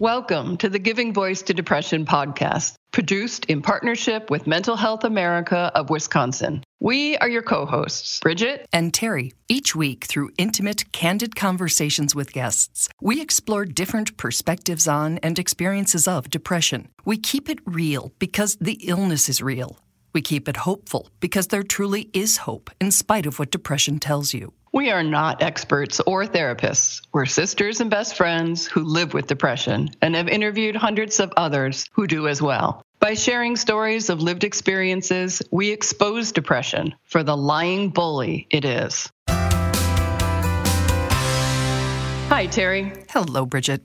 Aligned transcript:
Welcome 0.00 0.56
to 0.56 0.70
the 0.70 0.78
Giving 0.78 1.12
Voice 1.12 1.42
to 1.42 1.52
Depression 1.52 2.06
podcast, 2.06 2.76
produced 2.90 3.44
in 3.50 3.60
partnership 3.60 4.30
with 4.30 4.46
Mental 4.46 4.74
Health 4.74 5.04
America 5.04 5.70
of 5.74 5.90
Wisconsin. 5.90 6.64
We 6.80 7.18
are 7.18 7.28
your 7.28 7.42
co 7.42 7.66
hosts, 7.66 8.18
Bridget 8.20 8.66
and 8.72 8.94
Terry. 8.94 9.34
Each 9.50 9.76
week, 9.76 10.06
through 10.06 10.30
intimate, 10.38 10.90
candid 10.92 11.36
conversations 11.36 12.14
with 12.14 12.32
guests, 12.32 12.88
we 13.02 13.20
explore 13.20 13.66
different 13.66 14.16
perspectives 14.16 14.88
on 14.88 15.18
and 15.18 15.38
experiences 15.38 16.08
of 16.08 16.30
depression. 16.30 16.88
We 17.04 17.18
keep 17.18 17.50
it 17.50 17.58
real 17.66 18.10
because 18.18 18.56
the 18.58 18.80
illness 18.82 19.28
is 19.28 19.42
real. 19.42 19.80
We 20.14 20.22
keep 20.22 20.48
it 20.48 20.56
hopeful 20.56 21.10
because 21.20 21.48
there 21.48 21.62
truly 21.62 22.08
is 22.14 22.38
hope 22.38 22.70
in 22.80 22.90
spite 22.90 23.26
of 23.26 23.38
what 23.38 23.50
depression 23.50 23.98
tells 23.98 24.32
you. 24.32 24.54
We 24.72 24.92
are 24.92 25.02
not 25.02 25.42
experts 25.42 25.98
or 25.98 26.24
therapists. 26.26 27.02
We're 27.12 27.26
sisters 27.26 27.80
and 27.80 27.90
best 27.90 28.16
friends 28.16 28.68
who 28.68 28.84
live 28.84 29.12
with 29.12 29.26
depression 29.26 29.90
and 30.00 30.14
have 30.14 30.28
interviewed 30.28 30.76
hundreds 30.76 31.18
of 31.18 31.32
others 31.36 31.88
who 31.90 32.06
do 32.06 32.28
as 32.28 32.40
well. 32.40 32.80
By 33.00 33.14
sharing 33.14 33.56
stories 33.56 34.10
of 34.10 34.22
lived 34.22 34.44
experiences, 34.44 35.42
we 35.50 35.70
expose 35.70 36.30
depression 36.30 36.94
for 37.02 37.24
the 37.24 37.36
lying 37.36 37.88
bully 37.88 38.46
it 38.48 38.64
is. 38.64 39.10
Hi, 42.28 42.46
Terry. 42.48 42.92
Hello, 43.08 43.44
Bridget. 43.46 43.82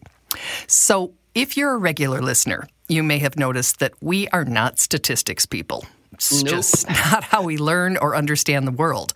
So, 0.67 1.13
if 1.33 1.57
you're 1.57 1.73
a 1.73 1.77
regular 1.77 2.21
listener, 2.21 2.67
you 2.87 3.01
may 3.01 3.17
have 3.17 3.39
noticed 3.39 3.79
that 3.79 3.93
we 4.01 4.27
are 4.27 4.45
not 4.45 4.77
statistics 4.77 5.47
people. 5.47 5.83
It's 6.15 6.43
nope. 6.43 6.51
just 6.51 6.89
not 7.11 7.23
how 7.23 7.43
we 7.43 7.57
learn 7.57 7.97
or 7.97 8.15
understand 8.15 8.67
the 8.67 8.71
world. 8.71 9.13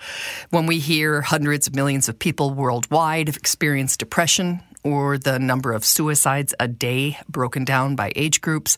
When 0.49 0.65
we 0.65 0.79
hear 0.79 1.21
hundreds 1.21 1.67
of 1.67 1.75
millions 1.75 2.09
of 2.09 2.19
people 2.19 2.53
worldwide 2.53 3.27
have 3.27 3.37
experienced 3.37 3.99
depression 3.99 4.61
or 4.83 5.17
the 5.17 5.39
number 5.39 5.73
of 5.73 5.83
suicides 5.83 6.53
a 6.59 6.67
day 6.67 7.17
broken 7.27 7.65
down 7.65 7.95
by 7.95 8.11
age 8.15 8.41
groups, 8.41 8.77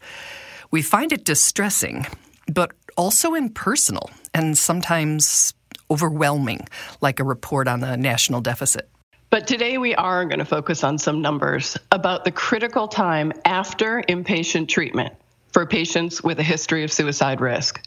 we 0.72 0.81
find 0.81 1.11
it 1.11 1.25
distressing, 1.25 2.05
but 2.52 2.72
also 2.97 3.33
impersonal 3.33 4.09
and 4.33 4.58
sometimes 4.58 5.53
overwhelming, 5.89 6.67
like 7.02 7.19
a 7.19 7.23
report 7.23 7.67
on 7.67 7.81
the 7.81 7.97
national 7.97 8.41
deficit. 8.41 8.89
But 9.30 9.47
today 9.47 9.78
we 9.78 9.95
are 9.95 10.25
going 10.25 10.39
to 10.39 10.45
focus 10.45 10.83
on 10.83 10.97
some 10.97 11.22
numbers 11.22 11.78
about 11.91 12.25
the 12.25 12.31
critical 12.31 12.88
time 12.88 13.31
after 13.45 14.02
inpatient 14.08 14.67
treatment 14.67 15.13
for 15.53 15.66
patients 15.66 16.22
with 16.23 16.39
a 16.39 16.44
history 16.44 16.83
of 16.83 16.91
suicide 16.91 17.41
risk 17.41 17.81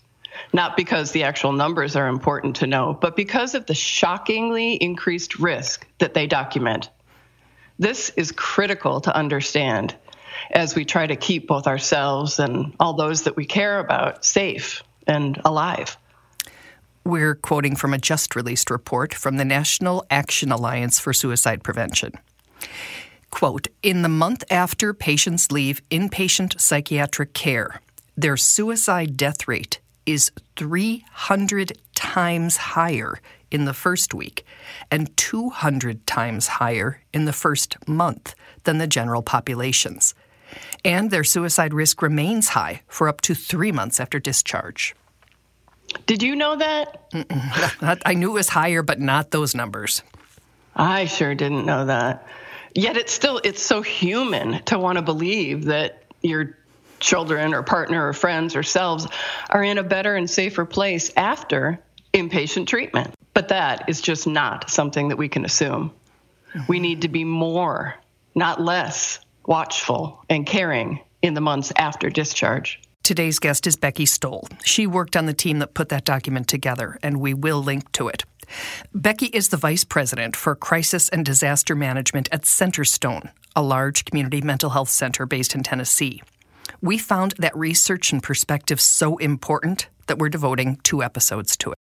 not 0.52 0.76
because 0.76 1.12
the 1.12 1.24
actual 1.24 1.52
numbers 1.52 1.96
are 1.96 2.08
important 2.08 2.56
to 2.56 2.66
know, 2.66 2.96
but 3.00 3.16
because 3.16 3.54
of 3.54 3.66
the 3.66 3.74
shockingly 3.74 4.74
increased 4.74 5.38
risk 5.38 5.86
that 5.98 6.14
they 6.14 6.26
document. 6.26 6.90
This 7.78 8.10
is 8.10 8.32
critical 8.32 9.00
to 9.02 9.14
understand 9.14 9.96
as 10.50 10.74
we 10.74 10.84
try 10.84 11.06
to 11.06 11.16
keep 11.16 11.48
both 11.48 11.66
ourselves 11.66 12.38
and 12.38 12.74
all 12.78 12.94
those 12.94 13.22
that 13.22 13.36
we 13.36 13.44
care 13.44 13.78
about 13.78 14.24
safe 14.24 14.82
and 15.06 15.40
alive. 15.44 15.96
We're 17.04 17.34
quoting 17.34 17.76
from 17.76 17.92
a 17.92 17.98
just 17.98 18.34
released 18.34 18.70
report 18.70 19.12
from 19.12 19.36
the 19.36 19.44
National 19.44 20.06
Action 20.10 20.50
Alliance 20.50 20.98
for 20.98 21.12
Suicide 21.12 21.62
Prevention. 21.62 22.12
Quote 23.30 23.66
In 23.82 24.02
the 24.02 24.08
month 24.08 24.44
after 24.50 24.94
patients 24.94 25.52
leave 25.52 25.82
inpatient 25.90 26.58
psychiatric 26.60 27.34
care, 27.34 27.80
their 28.16 28.36
suicide 28.36 29.16
death 29.16 29.46
rate 29.48 29.80
is 30.06 30.30
300 30.56 31.72
times 31.94 32.56
higher 32.56 33.20
in 33.50 33.64
the 33.64 33.74
first 33.74 34.14
week 34.14 34.44
and 34.90 35.16
200 35.16 36.06
times 36.06 36.46
higher 36.46 37.00
in 37.12 37.24
the 37.24 37.32
first 37.32 37.76
month 37.88 38.34
than 38.64 38.78
the 38.78 38.86
general 38.86 39.22
populations. 39.22 40.14
And 40.84 41.10
their 41.10 41.24
suicide 41.24 41.72
risk 41.72 42.02
remains 42.02 42.48
high 42.48 42.82
for 42.88 43.08
up 43.08 43.20
to 43.22 43.34
three 43.34 43.72
months 43.72 44.00
after 44.00 44.18
discharge. 44.18 44.94
Did 46.06 46.22
you 46.22 46.34
know 46.34 46.56
that? 46.56 47.12
I 48.04 48.14
knew 48.14 48.30
it 48.30 48.34
was 48.34 48.48
higher, 48.48 48.82
but 48.82 49.00
not 49.00 49.30
those 49.30 49.54
numbers. 49.54 50.02
I 50.74 51.04
sure 51.06 51.34
didn't 51.34 51.66
know 51.66 51.86
that. 51.86 52.26
Yet 52.74 52.96
it's 52.96 53.12
still 53.12 53.40
it's 53.44 53.62
so 53.62 53.82
human 53.82 54.62
to 54.64 54.78
want 54.78 54.96
to 54.96 55.02
believe 55.02 55.66
that 55.66 56.02
you're 56.22 56.58
children 57.04 57.54
or 57.54 57.62
partner 57.62 58.08
or 58.08 58.12
friends 58.12 58.56
or 58.56 58.62
selves 58.62 59.06
are 59.50 59.62
in 59.62 59.78
a 59.78 59.84
better 59.84 60.16
and 60.16 60.28
safer 60.28 60.64
place 60.64 61.12
after 61.16 61.78
inpatient 62.12 62.66
treatment. 62.66 63.14
But 63.34 63.48
that 63.48 63.88
is 63.88 64.00
just 64.00 64.26
not 64.26 64.70
something 64.70 65.08
that 65.08 65.16
we 65.16 65.28
can 65.28 65.44
assume. 65.44 65.92
We 66.68 66.80
need 66.80 67.02
to 67.02 67.08
be 67.08 67.24
more, 67.24 67.94
not 68.34 68.60
less, 68.60 69.20
watchful 69.44 70.24
and 70.28 70.46
caring 70.46 71.00
in 71.20 71.34
the 71.34 71.40
months 71.40 71.72
after 71.76 72.10
discharge. 72.10 72.80
Today's 73.02 73.38
guest 73.38 73.66
is 73.66 73.76
Becky 73.76 74.06
Stoll. 74.06 74.48
She 74.64 74.86
worked 74.86 75.16
on 75.16 75.26
the 75.26 75.34
team 75.34 75.58
that 75.58 75.74
put 75.74 75.90
that 75.90 76.06
document 76.06 76.48
together, 76.48 76.98
and 77.02 77.20
we 77.20 77.34
will 77.34 77.62
link 77.62 77.92
to 77.92 78.08
it. 78.08 78.24
Becky 78.94 79.26
is 79.26 79.48
the 79.48 79.58
vice 79.58 79.84
president 79.84 80.36
for 80.36 80.54
crisis 80.54 81.10
and 81.10 81.24
disaster 81.24 81.74
management 81.74 82.28
at 82.32 82.42
Centerstone, 82.42 83.30
a 83.54 83.62
large 83.62 84.06
community 84.06 84.40
mental 84.40 84.70
health 84.70 84.88
center 84.88 85.26
based 85.26 85.54
in 85.54 85.62
Tennessee. 85.62 86.22
We 86.84 86.98
found 86.98 87.32
that 87.38 87.56
research 87.56 88.12
and 88.12 88.22
perspective 88.22 88.78
so 88.78 89.16
important 89.16 89.88
that 90.06 90.18
we're 90.18 90.28
devoting 90.28 90.76
two 90.82 91.02
episodes 91.02 91.56
to 91.56 91.72
it. 91.72 91.78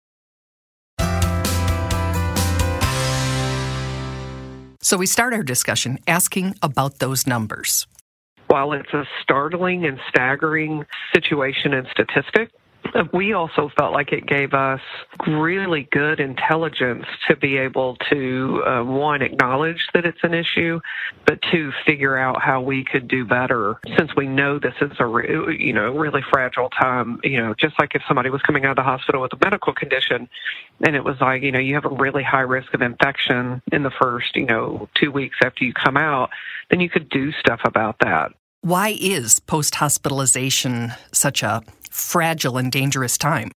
So 4.80 4.96
we 4.96 5.04
start 5.04 5.34
our 5.34 5.42
discussion 5.42 5.98
asking 6.06 6.54
about 6.62 6.98
those 6.98 7.26
numbers. 7.26 7.86
While 8.46 8.72
it's 8.72 8.94
a 8.94 9.04
startling 9.22 9.84
and 9.84 10.00
staggering 10.08 10.86
situation 11.14 11.74
and 11.74 11.86
statistic, 11.90 12.50
we 13.12 13.32
also 13.32 13.70
felt 13.76 13.92
like 13.92 14.12
it 14.12 14.26
gave 14.26 14.54
us 14.54 14.80
really 15.26 15.88
good 15.90 16.20
intelligence 16.20 17.04
to 17.28 17.36
be 17.36 17.56
able 17.56 17.96
to 18.10 18.62
uh, 18.66 18.82
one 18.82 19.22
acknowledge 19.22 19.88
that 19.94 20.04
it's 20.04 20.18
an 20.22 20.34
issue, 20.34 20.80
but 21.26 21.40
two 21.50 21.72
figure 21.84 22.16
out 22.16 22.40
how 22.42 22.60
we 22.60 22.84
could 22.84 23.08
do 23.08 23.24
better 23.24 23.78
since 23.98 24.14
we 24.16 24.26
know 24.26 24.58
this 24.58 24.74
is 24.80 24.92
a 24.98 25.06
re- 25.06 25.56
you 25.58 25.72
know 25.72 25.92
really 25.92 26.22
fragile 26.30 26.70
time. 26.70 27.20
You 27.22 27.42
know, 27.42 27.54
just 27.54 27.78
like 27.78 27.94
if 27.94 28.02
somebody 28.06 28.30
was 28.30 28.42
coming 28.42 28.64
out 28.64 28.70
of 28.70 28.76
the 28.76 28.82
hospital 28.82 29.22
with 29.22 29.32
a 29.32 29.38
medical 29.42 29.72
condition, 29.72 30.28
and 30.84 30.96
it 30.96 31.04
was 31.04 31.16
like 31.20 31.42
you 31.42 31.52
know 31.52 31.60
you 31.60 31.74
have 31.74 31.84
a 31.84 31.94
really 31.94 32.22
high 32.22 32.40
risk 32.40 32.74
of 32.74 32.82
infection 32.82 33.62
in 33.72 33.82
the 33.82 33.92
first 34.00 34.36
you 34.36 34.46
know 34.46 34.88
two 34.94 35.10
weeks 35.10 35.36
after 35.44 35.64
you 35.64 35.72
come 35.72 35.96
out, 35.96 36.30
then 36.70 36.80
you 36.80 36.88
could 36.88 37.08
do 37.08 37.32
stuff 37.32 37.60
about 37.64 37.96
that. 38.00 38.32
Why 38.66 38.96
is 39.00 39.38
post 39.38 39.76
hospitalization 39.76 40.92
such 41.12 41.44
a 41.44 41.62
fragile 41.88 42.58
and 42.58 42.72
dangerous 42.72 43.16
time? 43.16 43.52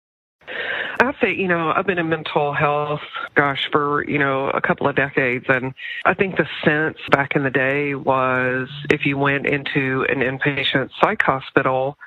I'd 1.02 1.16
say, 1.20 1.34
you 1.34 1.48
know, 1.48 1.74
I've 1.76 1.88
been 1.88 1.98
in 1.98 2.10
mental 2.10 2.54
health, 2.54 3.02
gosh, 3.34 3.68
for, 3.72 4.08
you 4.08 4.20
know, 4.20 4.52
a 4.52 4.62
couple 4.62 4.88
of 4.88 4.96
decades. 4.96 5.46
And 5.50 5.74
I 6.06 6.14
think 6.14 6.38
the 6.38 6.46
sense 6.64 7.00
back 7.10 7.36
in 7.36 7.42
the 7.42 7.50
day 7.50 7.96
was 7.96 8.70
if 8.92 9.04
you 9.04 9.18
went 9.18 9.48
into 9.48 10.06
an 10.10 10.20
inpatient 10.20 10.92
psych 11.02 11.24
hospital, 11.24 11.98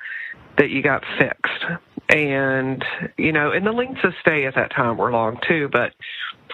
that 0.57 0.69
you 0.69 0.81
got 0.81 1.03
fixed. 1.19 1.65
And, 2.13 2.85
you 3.17 3.31
know, 3.31 3.51
and 3.51 3.65
the 3.65 3.71
lengths 3.71 4.01
of 4.03 4.13
stay 4.21 4.45
at 4.45 4.53
that 4.53 4.71
time 4.71 4.97
were 4.97 5.11
long 5.11 5.39
too, 5.47 5.67
but 5.71 5.93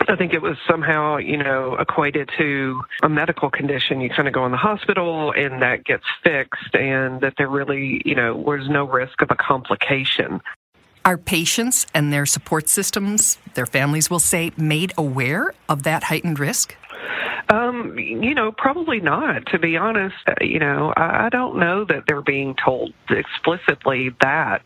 I 0.07 0.15
think 0.15 0.33
it 0.33 0.41
was 0.41 0.55
somehow, 0.65 1.17
you 1.17 1.35
know, 1.35 1.75
equated 1.77 2.29
to 2.37 2.81
a 3.03 3.09
medical 3.09 3.49
condition. 3.49 3.99
You 3.99 4.09
kind 4.09 4.29
of 4.29 4.33
go 4.33 4.45
in 4.45 4.51
the 4.51 4.57
hospital 4.57 5.33
and 5.35 5.61
that 5.61 5.83
gets 5.83 6.05
fixed, 6.23 6.73
and 6.73 7.19
that 7.19 7.33
there 7.37 7.49
really, 7.49 8.01
you 8.05 8.15
know, 8.15 8.37
was 8.37 8.69
no 8.69 8.85
risk 8.85 9.21
of 9.21 9.31
a 9.31 9.35
complication. 9.35 10.39
Are 11.03 11.17
patients 11.17 11.85
and 11.93 12.13
their 12.13 12.25
support 12.25 12.69
systems, 12.69 13.37
their 13.55 13.65
families 13.65 14.09
will 14.09 14.19
say, 14.19 14.51
made 14.55 14.93
aware 14.97 15.53
of 15.67 15.83
that 15.83 16.03
heightened 16.03 16.39
risk? 16.39 16.75
Um, 17.49 17.97
you 17.97 18.35
know, 18.35 18.51
probably 18.51 18.99
not. 18.99 19.47
To 19.47 19.59
be 19.59 19.75
honest, 19.77 20.15
you 20.39 20.59
know, 20.59 20.93
I, 20.95 21.25
I 21.25 21.29
don't 21.29 21.57
know 21.57 21.83
that 21.85 22.03
they're 22.07 22.21
being 22.21 22.55
told 22.55 22.93
explicitly 23.09 24.11
that. 24.21 24.61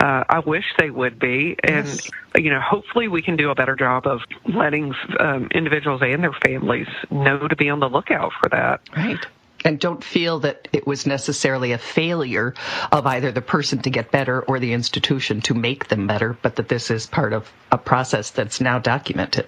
Uh, 0.00 0.24
I 0.28 0.38
wish 0.38 0.64
they 0.78 0.90
would 0.90 1.18
be, 1.18 1.56
and 1.62 1.86
yes. 1.86 2.10
you 2.36 2.50
know, 2.50 2.60
hopefully 2.60 3.08
we 3.08 3.20
can 3.20 3.36
do 3.36 3.50
a 3.50 3.54
better 3.54 3.76
job 3.76 4.06
of 4.06 4.20
letting 4.46 4.94
um, 5.20 5.48
individuals 5.54 6.00
and 6.02 6.22
their 6.22 6.32
families 6.32 6.88
know 7.10 7.46
to 7.46 7.56
be 7.56 7.68
on 7.68 7.80
the 7.80 7.88
lookout 7.88 8.32
for 8.40 8.48
that. 8.48 8.80
Right 8.96 9.24
and 9.64 9.78
don't 9.78 10.02
feel 10.02 10.40
that 10.40 10.68
it 10.72 10.86
was 10.86 11.06
necessarily 11.06 11.72
a 11.72 11.78
failure 11.78 12.54
of 12.90 13.06
either 13.06 13.30
the 13.30 13.40
person 13.40 13.80
to 13.80 13.90
get 13.90 14.10
better 14.10 14.42
or 14.42 14.58
the 14.58 14.72
institution 14.72 15.40
to 15.42 15.54
make 15.54 15.88
them 15.88 16.06
better, 16.06 16.36
but 16.42 16.56
that 16.56 16.68
this 16.68 16.90
is 16.90 17.06
part 17.06 17.32
of 17.32 17.50
a 17.70 17.78
process 17.78 18.30
that's 18.30 18.60
now 18.60 18.78
documented. 18.78 19.46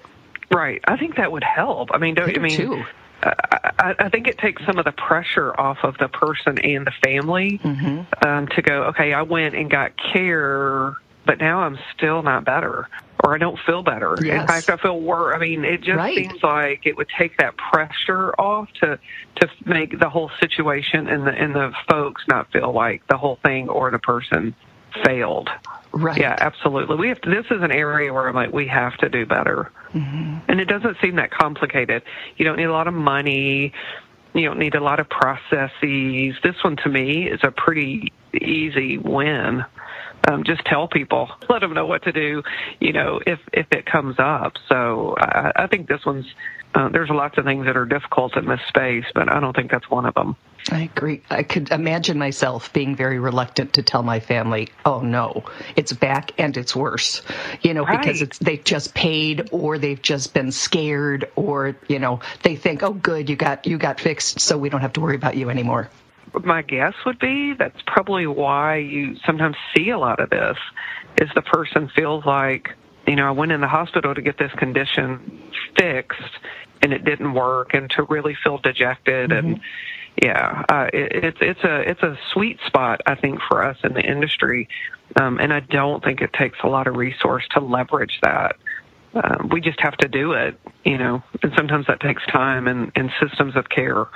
Right. 0.52 0.80
I 0.86 0.96
think 0.96 1.16
that 1.16 1.30
would 1.30 1.44
help. 1.44 1.90
I 1.92 1.98
mean, 1.98 2.14
don't 2.14 2.30
I, 2.30 2.34
I 2.34 2.38
mean? 2.38 2.56
Too. 2.56 2.84
I, 3.22 3.94
I, 3.98 4.08
think 4.10 4.28
it 4.28 4.36
takes 4.36 4.64
some 4.66 4.78
of 4.78 4.84
the 4.84 4.92
pressure 4.92 5.58
off 5.58 5.78
of 5.82 5.96
the 5.96 6.08
person 6.08 6.58
and 6.58 6.86
the 6.86 6.92
family 7.02 7.58
mm-hmm. 7.58 8.28
um, 8.28 8.48
to 8.48 8.60
go. 8.60 8.84
Okay, 8.84 9.14
I 9.14 9.22
went 9.22 9.54
and 9.54 9.70
got 9.70 9.92
care 10.12 10.96
but 11.26 11.38
now 11.38 11.60
I'm 11.60 11.78
still 11.96 12.22
not 12.22 12.44
better 12.44 12.88
or 13.22 13.34
I 13.34 13.38
don't 13.38 13.58
feel 13.66 13.82
better. 13.82 14.16
Yes. 14.22 14.42
In 14.42 14.46
fact, 14.46 14.70
I 14.70 14.76
feel 14.76 15.00
worse. 15.00 15.34
I 15.34 15.38
mean, 15.38 15.64
it 15.64 15.80
just 15.80 15.96
Right. 15.96 16.16
seems 16.16 16.42
like 16.42 16.86
it 16.86 16.96
would 16.96 17.08
take 17.18 17.38
that 17.38 17.56
pressure 17.56 18.34
off 18.38 18.68
to 18.80 18.98
to 19.36 19.48
make 19.64 19.98
the 19.98 20.08
whole 20.08 20.30
situation 20.40 21.08
and 21.08 21.26
the 21.26 21.30
and 21.30 21.54
the 21.54 21.72
folks 21.88 22.22
not 22.28 22.52
feel 22.52 22.72
like 22.72 23.06
the 23.08 23.16
whole 23.16 23.38
thing 23.44 23.68
or 23.68 23.90
the 23.90 23.98
person 23.98 24.54
failed. 25.04 25.48
Right. 25.92 26.18
Yeah, 26.18 26.36
absolutely. 26.38 26.96
We 26.96 27.08
have 27.08 27.20
to, 27.22 27.30
this 27.30 27.46
is 27.50 27.62
an 27.62 27.70
area 27.70 28.12
where 28.12 28.28
I'm 28.28 28.34
like 28.34 28.52
we 28.52 28.66
have 28.68 28.96
to 28.98 29.08
do 29.08 29.26
better, 29.26 29.70
Mm-hmm. 29.92 30.50
and 30.50 30.60
it 30.60 30.64
doesn't 30.64 30.96
seem 31.00 31.16
that 31.16 31.30
complicated. 31.30 32.02
You 32.36 32.44
don't 32.44 32.56
need 32.56 32.64
a 32.64 32.72
lot 32.72 32.88
of 32.88 32.94
money. 32.94 33.72
You 34.34 34.44
don't 34.48 34.58
need 34.58 34.74
a 34.74 34.80
lot 34.80 34.98
of 34.98 35.08
processes. 35.08 36.34
This 36.42 36.56
one 36.64 36.74
to 36.78 36.88
me 36.88 37.28
is 37.30 37.38
a 37.44 37.52
pretty 37.52 38.12
easy 38.32 38.98
win. 38.98 39.64
Um, 40.28 40.44
just 40.44 40.64
tell 40.64 40.88
people, 40.88 41.28
let 41.48 41.60
them 41.60 41.74
know 41.74 41.86
what 41.86 42.04
to 42.04 42.12
do. 42.12 42.42
You 42.80 42.92
know, 42.92 43.20
if 43.26 43.40
if 43.52 43.66
it 43.72 43.86
comes 43.86 44.16
up. 44.18 44.54
So 44.68 45.14
I, 45.18 45.52
I 45.56 45.66
think 45.66 45.88
this 45.88 46.04
one's. 46.04 46.26
Uh, 46.74 46.88
there's 46.88 47.08
lots 47.08 47.38
of 47.38 47.44
things 47.44 47.66
that 47.66 47.76
are 47.76 47.84
difficult 47.84 48.36
in 48.36 48.48
this 48.48 48.58
space, 48.66 49.04
but 49.14 49.30
I 49.32 49.38
don't 49.38 49.54
think 49.54 49.70
that's 49.70 49.88
one 49.88 50.06
of 50.06 50.14
them. 50.14 50.34
I 50.72 50.90
agree. 50.92 51.20
I 51.30 51.44
could 51.44 51.70
imagine 51.70 52.18
myself 52.18 52.72
being 52.72 52.96
very 52.96 53.20
reluctant 53.20 53.74
to 53.74 53.82
tell 53.82 54.02
my 54.02 54.18
family, 54.18 54.70
"Oh 54.84 55.00
no, 55.00 55.44
it's 55.76 55.92
back 55.92 56.32
and 56.38 56.56
it's 56.56 56.74
worse." 56.74 57.22
You 57.62 57.74
know, 57.74 57.84
because 57.84 58.22
it's 58.22 58.38
they've 58.38 58.64
just 58.64 58.94
paid 58.94 59.50
or 59.52 59.78
they've 59.78 60.00
just 60.00 60.34
been 60.34 60.50
scared 60.50 61.30
or, 61.36 61.76
you 61.86 61.98
know, 61.98 62.20
they 62.42 62.56
think, 62.56 62.82
"Oh 62.82 62.92
good, 62.92 63.28
you 63.28 63.36
got 63.36 63.66
you 63.66 63.78
got 63.78 64.00
fixed, 64.00 64.40
so 64.40 64.58
we 64.58 64.70
don't 64.70 64.80
have 64.80 64.94
to 64.94 65.00
worry 65.00 65.16
about 65.16 65.36
you 65.36 65.50
anymore." 65.50 65.90
My 66.42 66.62
guess 66.62 66.94
would 67.06 67.18
be 67.18 67.54
that's 67.54 67.80
probably 67.86 68.26
why 68.26 68.76
you 68.76 69.16
sometimes 69.24 69.56
see 69.76 69.90
a 69.90 69.98
lot 69.98 70.20
of 70.20 70.30
this 70.30 70.56
is 71.20 71.28
the 71.34 71.42
person 71.42 71.90
feels 71.94 72.24
like 72.24 72.70
you 73.06 73.16
know 73.16 73.26
i 73.26 73.30
went 73.30 73.52
in 73.52 73.60
the 73.60 73.68
hospital 73.68 74.14
to 74.14 74.22
get 74.22 74.38
this 74.38 74.52
condition 74.52 75.42
fixed 75.76 76.38
and 76.82 76.92
it 76.92 77.04
didn't 77.04 77.34
work 77.34 77.74
and 77.74 77.90
to 77.90 78.02
really 78.04 78.36
feel 78.42 78.58
dejected 78.58 79.32
and 79.32 79.60
yeah 80.22 80.64
uh, 80.68 80.88
it, 80.92 81.24
it's 81.24 81.38
it's 81.40 81.64
a 81.64 81.80
it's 81.88 82.02
a 82.02 82.18
sweet 82.32 82.58
spot 82.66 83.00
i 83.06 83.14
think 83.14 83.38
for 83.48 83.64
us 83.64 83.76
in 83.84 83.92
the 83.94 84.02
industry 84.02 84.68
um, 85.16 85.38
and 85.38 85.52
i 85.52 85.60
don't 85.60 86.02
think 86.02 86.20
it 86.20 86.32
takes 86.32 86.58
a 86.64 86.68
lot 86.68 86.86
of 86.86 86.96
resource 86.96 87.44
to 87.50 87.60
leverage 87.60 88.18
that 88.22 88.56
um, 89.14 89.48
we 89.52 89.60
just 89.60 89.80
have 89.80 89.96
to 89.98 90.08
do 90.08 90.32
it, 90.32 90.58
you 90.84 90.98
know, 90.98 91.22
and 91.42 91.52
sometimes 91.56 91.86
that 91.86 92.00
takes 92.00 92.24
time 92.26 92.66
and, 92.66 92.90
and 92.96 93.10
systems 93.22 93.54
of 93.54 93.68
care. 93.68 94.06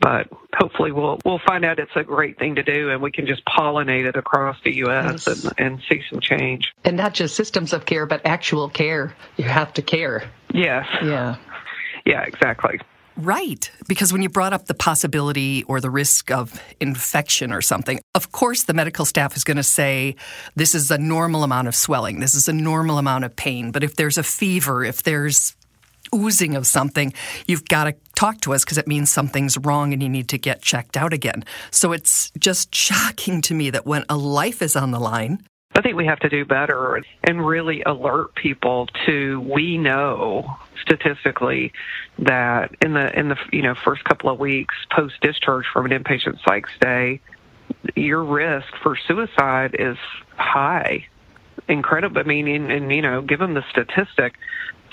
But 0.00 0.28
hopefully, 0.54 0.92
we'll 0.92 1.18
we'll 1.24 1.40
find 1.46 1.64
out 1.64 1.78
it's 1.78 1.90
a 1.96 2.04
great 2.04 2.38
thing 2.38 2.54
to 2.56 2.62
do, 2.62 2.90
and 2.90 3.00
we 3.02 3.10
can 3.10 3.26
just 3.26 3.44
pollinate 3.46 4.04
it 4.06 4.16
across 4.16 4.56
the 4.64 4.74
U.S. 4.76 5.26
Yes. 5.26 5.44
and, 5.44 5.54
and 5.58 5.82
see 5.88 6.02
some 6.10 6.20
change. 6.20 6.72
And 6.84 6.96
not 6.96 7.14
just 7.14 7.34
systems 7.34 7.72
of 7.72 7.86
care, 7.86 8.06
but 8.06 8.20
actual 8.24 8.68
care. 8.68 9.14
You 9.36 9.44
have 9.44 9.72
to 9.74 9.82
care. 9.82 10.30
Yes, 10.52 10.86
Yeah. 11.02 11.36
yeah, 12.04 12.22
exactly. 12.22 12.80
Right. 13.16 13.70
Because 13.88 14.12
when 14.12 14.20
you 14.20 14.28
brought 14.28 14.52
up 14.52 14.66
the 14.66 14.74
possibility 14.74 15.62
or 15.64 15.80
the 15.80 15.88
risk 15.90 16.30
of 16.30 16.60
infection 16.80 17.50
or 17.50 17.62
something, 17.62 17.98
of 18.14 18.30
course 18.30 18.64
the 18.64 18.74
medical 18.74 19.06
staff 19.06 19.34
is 19.36 19.42
going 19.44 19.56
to 19.56 19.62
say 19.62 20.16
this 20.54 20.74
is 20.74 20.90
a 20.90 20.98
normal 20.98 21.42
amount 21.42 21.66
of 21.68 21.74
swelling, 21.74 22.20
this 22.20 22.34
is 22.34 22.46
a 22.46 22.52
normal 22.52 22.98
amount 22.98 23.24
of 23.24 23.34
pain. 23.34 23.70
But 23.72 23.82
if 23.82 23.96
there's 23.96 24.18
a 24.18 24.22
fever, 24.22 24.84
if 24.84 25.02
there's 25.02 25.56
oozing 26.14 26.54
of 26.54 26.66
something, 26.66 27.12
you've 27.46 27.64
got 27.66 27.84
to 27.84 27.94
talk 28.14 28.40
to 28.42 28.54
us 28.54 28.64
because 28.64 28.78
it 28.78 28.86
means 28.86 29.10
something's 29.10 29.58
wrong 29.58 29.92
and 29.92 30.02
you 30.02 30.08
need 30.08 30.28
to 30.28 30.38
get 30.38 30.62
checked 30.62 30.96
out 30.96 31.12
again. 31.12 31.44
So 31.70 31.92
it's 31.92 32.30
just 32.38 32.74
shocking 32.74 33.42
to 33.42 33.54
me 33.54 33.70
that 33.70 33.86
when 33.86 34.04
a 34.08 34.16
life 34.16 34.62
is 34.62 34.76
on 34.76 34.90
the 34.90 35.00
line, 35.00 35.46
I 35.74 35.82
think 35.82 35.96
we 35.96 36.06
have 36.06 36.20
to 36.20 36.30
do 36.30 36.46
better 36.46 37.02
and 37.22 37.46
really 37.46 37.82
alert 37.82 38.34
people 38.34 38.88
to 39.04 39.40
we 39.40 39.76
know 39.76 40.56
statistically 40.80 41.72
that 42.18 42.74
in 42.80 42.94
the 42.94 43.18
in 43.18 43.28
the 43.28 43.36
you 43.52 43.60
know 43.60 43.74
first 43.74 44.02
couple 44.04 44.30
of 44.30 44.38
weeks 44.38 44.74
post 44.90 45.20
discharge 45.20 45.66
from 45.70 45.84
an 45.84 45.92
inpatient 45.92 46.38
psych 46.42 46.66
stay, 46.76 47.20
your 47.94 48.24
risk 48.24 48.68
for 48.82 48.96
suicide 48.96 49.76
is 49.78 49.98
high, 50.36 51.06
incredible. 51.68 52.20
I 52.20 52.24
mean, 52.24 52.48
and, 52.48 52.70
and 52.70 52.92
you 52.92 53.02
know, 53.02 53.22
give 53.22 53.38
them 53.38 53.54
the 53.54 53.64
statistic. 53.70 54.34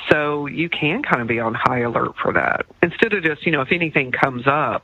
So 0.09 0.47
you 0.47 0.69
can 0.69 1.01
kind 1.03 1.21
of 1.21 1.27
be 1.27 1.39
on 1.39 1.53
high 1.53 1.81
alert 1.81 2.15
for 2.21 2.33
that 2.33 2.65
instead 2.81 3.13
of 3.13 3.23
just 3.23 3.45
you 3.45 3.51
know 3.51 3.61
if 3.61 3.71
anything 3.71 4.11
comes 4.11 4.47
up. 4.47 4.83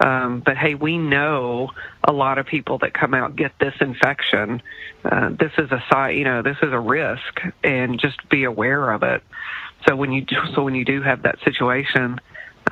Um, 0.00 0.42
but 0.44 0.56
hey, 0.56 0.74
we 0.74 0.98
know 0.98 1.70
a 2.02 2.12
lot 2.12 2.38
of 2.38 2.46
people 2.46 2.78
that 2.78 2.94
come 2.94 3.14
out 3.14 3.36
get 3.36 3.52
this 3.60 3.74
infection. 3.80 4.60
Uh, 5.04 5.30
this 5.30 5.52
is 5.56 5.70
a 5.70 5.82
si- 5.92 6.18
you 6.18 6.24
know 6.24 6.42
this 6.42 6.56
is 6.62 6.72
a 6.72 6.80
risk, 6.80 7.40
and 7.62 8.00
just 8.00 8.28
be 8.28 8.44
aware 8.44 8.90
of 8.90 9.02
it. 9.02 9.22
So 9.86 9.94
when 9.94 10.12
you 10.12 10.22
do, 10.22 10.36
so 10.54 10.62
when 10.64 10.74
you 10.74 10.84
do 10.84 11.02
have 11.02 11.22
that 11.22 11.38
situation, 11.44 12.20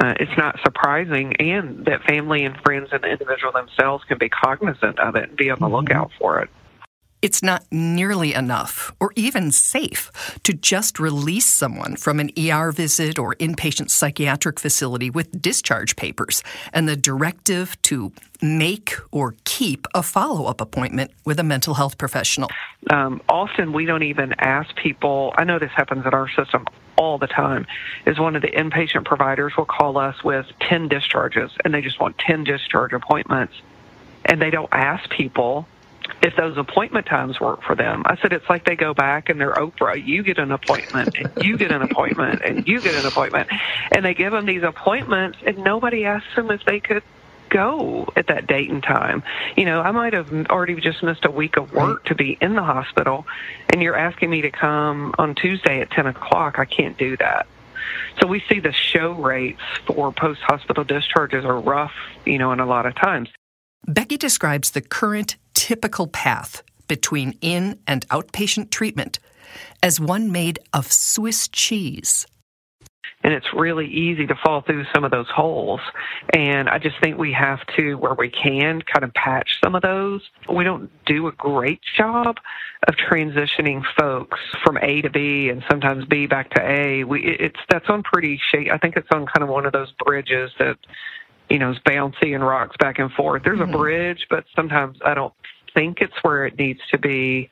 uh, 0.00 0.14
it's 0.19 0.37
not 0.37 0.58
surprising, 0.64 1.37
and 1.37 1.84
that 1.84 2.02
family 2.05 2.44
and 2.44 2.56
friends 2.62 2.88
and 2.93 3.02
the 3.02 3.08
individual 3.08 3.52
themselves 3.52 4.02
can 4.05 4.19
be 4.19 4.29
cognizant 4.29 4.99
of 4.99 5.14
it 5.17 5.29
and 5.29 5.37
be 5.37 5.50
on 5.50 5.58
the 5.61 5.69
lookout 5.69 6.11
for 6.19 6.40
it. 6.40 6.50
It's 7.22 7.42
not 7.42 7.64
nearly 7.70 8.34
enough 8.34 8.92
or 8.98 9.12
even 9.14 9.52
safe 9.52 10.10
to 10.42 10.52
just 10.52 10.98
release 10.98 11.46
someone 11.46 11.96
from 11.96 12.19
an 12.19 12.30
ER 12.36 12.72
visit 12.72 13.19
or 13.19 13.36
inpatient 13.36 13.90
psychiatric 13.90 14.58
facility 14.58 15.08
with 15.08 15.40
discharge 15.40 15.94
papers 15.94 16.42
and 16.72 16.88
the 16.88 16.96
directive 16.96 17.80
to 17.82 18.12
make 18.42 18.94
or 19.12 19.36
keep 19.44 19.86
a 19.94 20.02
follow 20.02 20.46
up 20.46 20.60
appointment 20.60 21.12
with 21.24 21.38
a 21.38 21.44
mental 21.44 21.74
health 21.74 21.96
professional. 21.96 22.50
um, 22.90 23.22
often 23.28 23.72
we 23.72 23.86
don't 23.86 24.02
even 24.02 24.34
ask 24.38 24.74
people. 24.74 25.32
I 25.36 25.44
know 25.44 25.60
this 25.60 25.70
happens 25.70 26.04
at 26.04 26.12
our 26.12 26.28
system 26.28 26.66
all 26.96 27.19
the 27.19 27.28
time. 27.28 27.66
Is 28.04 28.19
one 28.19 28.34
of 28.34 28.42
the 28.42 28.50
inpatient 28.50 29.04
providers 29.04 29.56
will 29.56 29.64
call 29.64 29.96
us 29.96 30.22
with 30.24 30.46
ten 30.60 30.88
discharges, 30.88 31.52
and 31.64 31.72
they 31.72 31.80
just 31.80 32.00
want 32.00 32.19
ten 32.19 32.42
discharge 32.42 32.92
appointments, 32.92 33.54
and 34.24 34.42
they 34.42 34.50
don't 34.50 34.69
ask 34.72 35.08
people 35.08 35.69
if 36.22 36.36
those 36.36 36.56
appointment 36.56 37.06
times 37.06 37.40
work 37.40 37.62
for 37.62 37.74
them. 37.74 38.02
I 38.06 38.16
said 38.16 38.32
it's 38.32 38.48
like 38.48 38.64
they 38.64 38.76
go 38.76 38.94
back 38.94 39.28
and 39.28 39.40
they're 39.40 39.54
Oprah. 39.54 40.04
You 40.04 40.22
get 40.22 40.38
an 40.38 40.52
appointment, 40.52 41.16
and 41.16 41.44
you 41.44 41.56
get 41.56 41.72
an 41.72 41.82
appointment, 41.82 42.42
and 42.44 42.66
you 42.66 42.80
get 42.80 42.94
an 42.94 43.06
appointment, 43.06 43.48
and 43.92 44.04
they 44.04 44.14
give 44.14 44.32
them 44.32 44.46
these 44.46 44.62
appointments, 44.62 45.38
and 45.46 45.58
nobody 45.58 46.04
asks 46.04 46.34
them 46.36 46.50
if 46.50 46.64
they 46.64 46.80
could 46.80 47.02
go 47.48 48.10
at 48.16 48.28
that 48.28 48.46
date 48.46 48.70
and 48.70 48.82
time. 48.82 49.22
You 49.56 49.66
know, 49.66 49.80
I 49.80 49.90
might 49.90 50.14
have 50.14 50.32
already 50.46 50.74
just 50.80 51.02
missed 51.02 51.24
a 51.24 51.30
week 51.30 51.56
of 51.56 51.72
work 51.72 52.04
to 52.06 52.14
be 52.14 52.38
in 52.40 52.54
the 52.54 52.62
hospital, 52.62 53.26
and 53.72 53.82
you're 53.82 53.96
asking 53.96 54.30
me 54.30 54.42
to 54.42 54.50
come 54.50 55.14
on 55.18 55.34
Tuesday 55.34 55.80
at 55.80 55.90
10 55.90 56.06
o'clock. 56.06 56.58
I 56.58 56.64
can't 56.64 56.96
do 56.96 57.16
that. 57.18 57.46
So 58.20 58.26
we 58.26 58.42
see 58.48 58.60
the 58.60 58.72
show 58.72 59.12
rates 59.12 59.60
for 59.86 60.12
post 60.12 60.40
hospital 60.40 60.84
discharges 60.84 61.44
are 61.44 61.58
rough, 61.60 61.92
you 62.24 62.38
know, 62.38 62.52
in 62.52 62.60
a 62.60 62.66
lot 62.66 62.86
of 62.86 62.94
times. 62.94 63.28
Becky 63.86 64.16
describes 64.16 64.70
the 64.70 64.81
current 64.81 65.36
typical 65.54 66.06
path 66.06 66.62
between 66.88 67.38
in 67.40 67.78
and 67.86 68.06
outpatient 68.08 68.70
treatment 68.70 69.18
as 69.82 70.00
one 70.00 70.32
made 70.32 70.58
of 70.72 70.90
Swiss 70.92 71.48
cheese. 71.48 72.26
and 73.24 73.32
it's 73.32 73.46
really 73.54 73.86
easy 73.86 74.26
to 74.26 74.34
fall 74.44 74.62
through 74.62 74.84
some 74.92 75.04
of 75.04 75.10
those 75.10 75.28
holes. 75.28 75.80
And 76.34 76.68
I 76.68 76.78
just 76.78 76.96
think 77.00 77.18
we 77.18 77.32
have 77.32 77.60
to, 77.76 77.94
where 77.94 78.14
we 78.14 78.30
can, 78.30 78.82
kind 78.82 79.04
of 79.04 79.14
patch 79.14 79.58
some 79.62 79.74
of 79.74 79.82
those. 79.82 80.22
We 80.52 80.64
don't 80.64 80.90
do 81.06 81.28
a 81.28 81.32
great 81.32 81.80
job 81.96 82.36
of 82.88 82.96
transitioning 82.96 83.82
folks 83.98 84.40
from 84.64 84.76
A 84.78 85.02
to 85.02 85.10
B 85.10 85.48
and 85.50 85.62
sometimes 85.70 86.04
B 86.06 86.26
back 86.26 86.50
to 86.50 86.62
A. 86.62 87.04
We 87.04 87.22
it's 87.38 87.60
that's 87.68 87.88
on 87.88 88.02
pretty 88.02 88.40
shaky. 88.50 88.72
I 88.72 88.78
think 88.78 88.96
it's 88.96 89.08
on 89.12 89.26
kind 89.26 89.44
of 89.44 89.48
one 89.48 89.66
of 89.66 89.72
those 89.72 89.92
bridges 90.04 90.50
that 90.58 90.78
you 91.51 91.58
know 91.58 91.70
is 91.70 91.79
bouncy 91.87 92.34
and 92.34 92.44
rocks 92.44 92.77
back 92.79 92.99
and 92.99 93.11
forth. 93.13 93.43
There's 93.44 93.61
a 93.61 93.65
mm-hmm. 93.65 93.77
bridge, 93.77 94.27
but 94.31 94.44
sometimes 94.55 94.99
I 95.05 95.15
don't 95.15 95.34
think 95.75 95.99
it's 96.01 96.15
where 96.22 96.46
it 96.46 96.58
needs 96.58 96.81
to 96.91 96.99
be. 96.99 97.51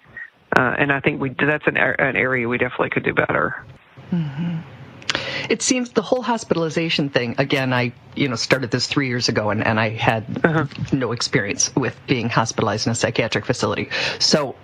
Uh, 0.56 0.74
and 0.78 0.92
I 0.92 1.00
think 1.00 1.20
we 1.20 1.30
that's 1.30 1.66
an, 1.66 1.76
an 1.76 2.16
area 2.16 2.48
we 2.48 2.58
definitely 2.58 2.90
could 2.90 3.04
do 3.04 3.14
better. 3.14 3.64
Mm-hmm. 4.10 4.58
It 5.48 5.62
seems 5.62 5.90
the 5.90 6.02
whole 6.02 6.22
hospitalization 6.22 7.10
thing, 7.10 7.34
again, 7.38 7.72
I, 7.72 7.92
you 8.14 8.28
know, 8.28 8.36
started 8.36 8.70
this 8.70 8.86
three 8.86 9.08
years 9.08 9.28
ago 9.28 9.50
and, 9.50 9.66
and 9.66 9.80
I 9.80 9.88
had 9.90 10.44
uh-huh. 10.44 10.66
no 10.92 11.12
experience 11.12 11.74
with 11.74 11.98
being 12.06 12.28
hospitalized 12.28 12.86
in 12.86 12.92
a 12.92 12.94
psychiatric 12.94 13.46
facility. 13.46 13.88
So 14.18 14.54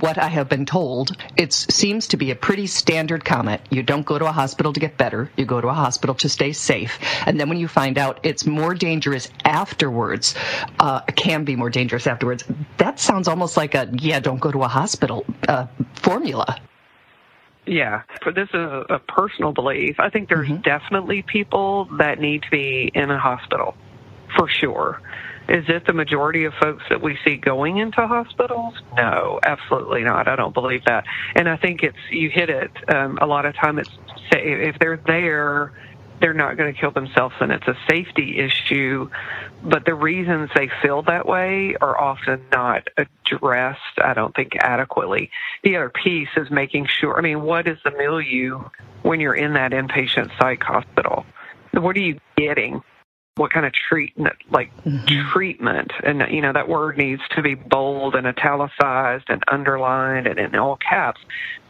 what 0.00 0.18
I 0.18 0.28
have 0.28 0.48
been 0.48 0.66
told, 0.66 1.16
it 1.36 1.52
seems 1.52 2.08
to 2.08 2.16
be 2.16 2.30
a 2.30 2.36
pretty 2.36 2.66
standard 2.66 3.24
comment. 3.24 3.62
You 3.70 3.82
don't 3.82 4.04
go 4.04 4.18
to 4.18 4.26
a 4.26 4.32
hospital 4.32 4.72
to 4.72 4.80
get 4.80 4.96
better. 4.96 5.30
You 5.36 5.44
go 5.44 5.60
to 5.60 5.68
a 5.68 5.74
hospital 5.74 6.14
to 6.16 6.28
stay 6.28 6.52
safe. 6.52 6.98
And 7.26 7.40
then 7.40 7.48
when 7.48 7.58
you 7.58 7.68
find 7.68 7.98
out 7.98 8.20
it's 8.22 8.46
more 8.46 8.74
dangerous 8.74 9.28
afterwards, 9.44 10.34
uh, 10.78 11.00
can 11.16 11.44
be 11.44 11.56
more 11.56 11.70
dangerous 11.70 12.06
afterwards. 12.06 12.44
That 12.76 13.00
sounds 13.00 13.28
almost 13.28 13.56
like 13.56 13.74
a, 13.74 13.88
yeah, 13.92 14.20
don't 14.20 14.40
go 14.40 14.52
to 14.52 14.62
a 14.62 14.68
hospital 14.68 15.24
uh, 15.48 15.66
formula. 15.94 16.60
Yeah, 17.66 18.02
for 18.22 18.32
this 18.32 18.48
is 18.48 18.54
a, 18.54 18.84
a 18.94 18.98
personal 18.98 19.52
belief. 19.52 19.96
I 20.00 20.08
think 20.08 20.28
there's 20.28 20.48
definitely 20.62 21.22
people 21.22 21.84
that 21.98 22.18
need 22.18 22.42
to 22.44 22.50
be 22.50 22.90
in 22.94 23.10
a 23.10 23.18
hospital, 23.18 23.76
for 24.36 24.48
sure. 24.48 25.02
Is 25.48 25.64
it 25.68 25.86
the 25.86 25.94
majority 25.94 26.44
of 26.44 26.52
folks 26.60 26.84
that 26.90 27.00
we 27.00 27.18
see 27.24 27.36
going 27.36 27.78
into 27.78 28.06
hospitals? 28.06 28.74
No, 28.96 29.40
absolutely 29.42 30.04
not. 30.04 30.28
I 30.28 30.36
don't 30.36 30.52
believe 30.52 30.84
that. 30.84 31.04
And 31.34 31.48
I 31.48 31.56
think 31.56 31.82
it's, 31.82 31.96
you 32.10 32.28
hit 32.28 32.50
it. 32.50 32.70
Um, 32.94 33.18
a 33.20 33.26
lot 33.26 33.46
of 33.46 33.54
time 33.54 33.78
it's, 33.78 33.90
if 34.30 34.78
they're 34.78 35.00
there, 35.06 35.72
they're 36.20 36.34
not 36.34 36.58
going 36.58 36.74
to 36.74 36.78
kill 36.78 36.90
themselves 36.90 37.34
and 37.40 37.50
it's 37.50 37.66
a 37.66 37.76
safety 37.88 38.38
issue. 38.38 39.08
But 39.62 39.86
the 39.86 39.94
reasons 39.94 40.50
they 40.54 40.70
feel 40.82 41.02
that 41.02 41.26
way 41.26 41.76
are 41.80 41.98
often 41.98 42.44
not 42.52 42.88
addressed, 42.98 43.80
I 44.02 44.12
don't 44.12 44.34
think, 44.34 44.52
adequately. 44.60 45.30
The 45.64 45.76
other 45.76 45.88
piece 45.90 46.28
is 46.36 46.50
making 46.50 46.88
sure, 46.88 47.16
I 47.16 47.22
mean, 47.22 47.42
what 47.42 47.66
is 47.66 47.78
the 47.84 47.90
milieu 47.92 48.64
when 49.02 49.20
you're 49.20 49.34
in 49.34 49.54
that 49.54 49.72
inpatient 49.72 50.30
psych 50.38 50.62
hospital? 50.62 51.24
What 51.72 51.96
are 51.96 52.00
you 52.00 52.20
getting? 52.36 52.82
What 53.38 53.52
kind 53.52 53.64
of 53.64 53.72
treatment, 53.72 54.36
like 54.50 54.76
mm-hmm. 54.84 55.30
treatment, 55.32 55.92
and 56.04 56.22
you 56.30 56.42
know 56.42 56.52
that 56.52 56.68
word 56.68 56.98
needs 56.98 57.22
to 57.36 57.42
be 57.42 57.54
bold 57.54 58.14
and 58.14 58.26
italicized 58.26 59.24
and 59.28 59.42
underlined 59.50 60.26
and 60.26 60.38
in 60.38 60.54
all 60.56 60.76
caps. 60.76 61.20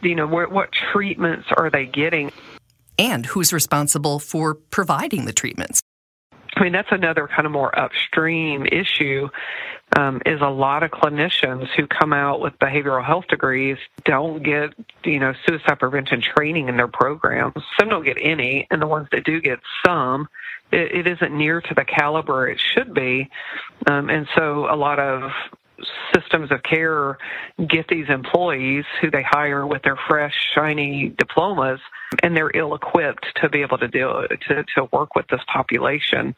You 0.02 0.14
know 0.14 0.26
what, 0.26 0.50
what 0.50 0.72
treatments 0.72 1.46
are 1.56 1.70
they 1.70 1.87
getting? 1.87 2.32
and 2.98 3.26
who's 3.26 3.52
responsible 3.52 4.18
for 4.18 4.54
providing 4.54 5.25
the 5.25 5.32
treatments. 5.32 5.80
I 6.56 6.64
mean, 6.64 6.72
that's 6.72 6.90
another 6.90 7.28
kind 7.28 7.46
of 7.46 7.52
more 7.52 7.76
upstream 7.78 8.66
issue. 8.66 9.28
Um, 9.97 10.21
is 10.26 10.40
a 10.40 10.49
lot 10.49 10.83
of 10.83 10.90
clinicians 10.90 11.66
who 11.75 11.87
come 11.87 12.12
out 12.12 12.40
with 12.40 12.57
behavioral 12.59 13.04
health 13.04 13.26
degrees 13.28 13.78
don't 14.04 14.42
get, 14.42 14.75
you 15.02 15.18
know, 15.18 15.33
suicide 15.47 15.78
prevention 15.80 16.21
training 16.21 16.68
in 16.68 16.76
their 16.76 16.87
programs. 16.87 17.54
Some 17.80 17.88
don't 17.88 18.04
get 18.04 18.18
any, 18.21 18.68
and 18.71 18.80
the 18.80 18.87
ones 18.87 19.09
that 19.11 19.25
do 19.25 19.40
get 19.40 19.59
some, 19.85 20.28
it, 20.71 20.92
it 20.92 21.07
isn't 21.07 21.37
near 21.37 21.61
to 21.62 21.75
the 21.75 21.85
caliber 21.85 22.49
it 22.49 22.61
should 22.61 22.95
be. 22.95 23.28
Um, 23.87 24.09
and 24.11 24.28
so 24.37 24.73
a 24.73 24.76
lot 24.76 25.00
of 25.00 25.33
systems 26.14 26.50
of 26.50 26.62
care 26.62 27.18
get 27.68 27.88
these 27.88 28.09
employees 28.09 28.85
who 29.00 29.11
they 29.11 29.23
hire 29.23 29.66
with 29.66 29.83
their 29.83 29.99
fresh, 30.09 30.35
shiny 30.54 31.14
diplomas, 31.16 31.80
and 32.23 32.37
they're 32.37 32.50
ill 32.54 32.75
equipped 32.75 33.26
to 33.37 33.49
be 33.49 33.62
able 33.62 33.78
to 33.78 33.88
do 33.88 34.26
to, 34.49 34.64
to 34.75 34.88
work 34.92 35.14
with 35.14 35.26
this 35.28 35.40
population. 35.52 36.35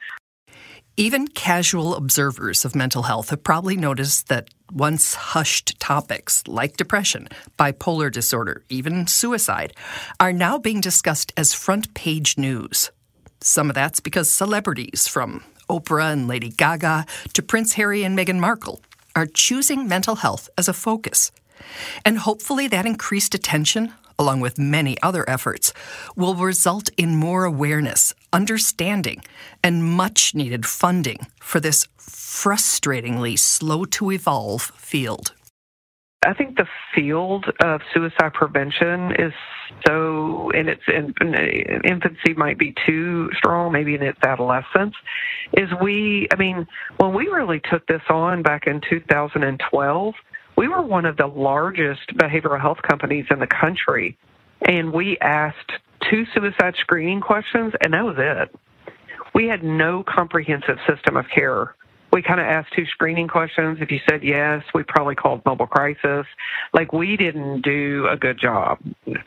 Even 0.97 1.29
casual 1.29 1.95
observers 1.95 2.65
of 2.65 2.75
mental 2.75 3.05
health 3.05 3.31
have 3.31 3.45
probably 3.45 3.77
noticed 3.77 4.29
that 4.29 4.49
once 4.73 5.15
hushed 5.15 5.79
topics 5.81 6.47
like 6.47 6.77
depression, 6.77 7.29
bipolar 7.59 8.13
disorder, 8.13 8.65
even 8.69 9.07
suicide 9.07 9.73
are 10.19 10.33
now 10.33 10.59
being 10.59 10.81
discussed 10.81 11.33
as 11.37 11.55
front 11.55 11.95
page 11.95 12.37
news. 12.37 12.91
Some 13.41 13.71
of 13.71 13.75
that's 13.75 14.01
because 14.01 14.31
celebrities 14.31 15.09
from 15.09 15.45
Oprah 15.69 16.13
and 16.13 16.29
Lady 16.29 16.51
Gaga 16.51 17.07
to 17.33 17.43
Prince 17.43 17.75
Harry 17.75 18.03
and 18.03 18.19
Meghan 18.19 18.39
Markle 18.39 18.81
are 19.17 19.27
choosing 19.27 19.89
mental 19.89 20.17
health 20.17 20.51
as 20.59 20.69
a 20.69 20.73
focus. 20.73 21.31
And 22.05 22.19
hopefully, 22.19 22.69
that 22.69 22.87
increased 22.87 23.35
attention, 23.35 23.93
along 24.21 24.41
with 24.41 24.59
many 24.59 24.97
other 25.03 25.29
efforts, 25.29 25.73
will 26.15 26.35
result 26.35 26.91
in 26.97 27.17
more 27.17 27.45
awareness, 27.45 28.15
understanding, 28.33 29.25
and 29.65 29.83
much 29.83 30.35
needed 30.35 30.67
funding 30.67 31.27
for 31.41 31.59
this 31.59 31.89
frustratingly 31.99 33.37
slow 33.39 33.85
to 33.87 34.13
evolve 34.13 34.63
field. 34.77 35.33
I 36.25 36.35
think 36.35 36.57
the 36.57 36.67
field 36.95 37.47
of 37.65 37.81
suicide 37.95 38.35
prevention 38.35 39.13
is 39.13 39.33
so 39.87 40.51
in 40.51 40.69
its 40.69 40.83
in, 40.87 41.15
in 41.21 41.81
infancy 41.85 42.35
might 42.37 42.59
be 42.59 42.75
too 42.87 43.31
strong, 43.35 43.73
maybe 43.73 43.95
in 43.95 44.03
its 44.03 44.19
adolescence. 44.23 44.95
Is 45.57 45.69
we, 45.83 46.29
I 46.33 46.37
mean, 46.37 46.67
when 46.99 47.15
we 47.15 47.29
really 47.29 47.61
took 47.71 47.87
this 47.87 48.03
on 48.11 48.43
back 48.43 48.67
in 48.67 48.83
2012, 48.91 50.15
we 50.61 50.69
were 50.69 50.83
one 50.83 51.07
of 51.07 51.17
the 51.17 51.27
largest 51.27 52.07
behavioral 52.19 52.61
health 52.61 52.83
companies 52.87 53.25
in 53.31 53.39
the 53.39 53.47
country, 53.47 54.19
and 54.69 54.93
we 54.93 55.17
asked 55.23 55.73
two 56.11 56.25
suicide 56.35 56.75
screening 56.79 57.23
questions, 57.23 57.73
and 57.83 57.95
that 57.95 58.05
was 58.05 58.17
it. 58.19 58.55
We 59.35 59.47
had 59.47 59.65
no 59.65 60.05
comprehensive 60.07 60.77
system 60.87 61.17
of 61.17 61.25
care 61.35 61.75
we 62.13 62.23
kind 62.23 62.41
of 62.41 62.47
asked 62.47 62.73
two 62.75 62.87
screening 62.87 63.29
questions. 63.29 63.79
If 63.81 63.91
you 63.91 64.01
said 64.09 64.23
yes, 64.23 64.63
we 64.75 64.83
probably 64.83 65.15
called 65.15 65.43
mobile 65.47 65.67
crisis. 65.67 66.27
Like 66.75 66.93
we 66.93 67.17
didn't 67.17 67.63
do 67.63 68.09
a 68.11 68.17
good 68.17 68.39
job 68.41 68.79